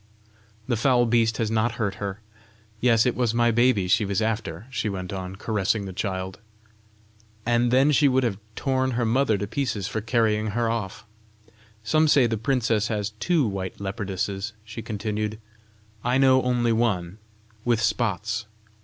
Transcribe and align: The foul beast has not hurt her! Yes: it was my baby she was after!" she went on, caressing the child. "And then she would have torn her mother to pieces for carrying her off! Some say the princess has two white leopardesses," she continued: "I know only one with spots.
The 0.67 0.75
foul 0.77 1.05
beast 1.05 1.37
has 1.37 1.51
not 1.51 1.73
hurt 1.73 1.93
her! 2.01 2.21
Yes: 2.79 3.05
it 3.05 3.15
was 3.15 3.35
my 3.35 3.51
baby 3.51 3.87
she 3.87 4.03
was 4.03 4.19
after!" 4.19 4.65
she 4.71 4.89
went 4.89 5.13
on, 5.13 5.35
caressing 5.35 5.85
the 5.85 5.93
child. 5.93 6.39
"And 7.45 7.69
then 7.69 7.91
she 7.91 8.07
would 8.07 8.23
have 8.23 8.39
torn 8.55 8.93
her 8.97 9.05
mother 9.05 9.37
to 9.37 9.45
pieces 9.45 9.87
for 9.87 10.01
carrying 10.01 10.47
her 10.57 10.67
off! 10.67 11.05
Some 11.83 12.07
say 12.07 12.25
the 12.25 12.35
princess 12.35 12.87
has 12.87 13.11
two 13.19 13.45
white 13.47 13.79
leopardesses," 13.79 14.53
she 14.65 14.81
continued: 14.81 15.39
"I 16.03 16.17
know 16.17 16.41
only 16.41 16.73
one 16.73 17.19
with 17.63 17.79
spots. 17.79 18.47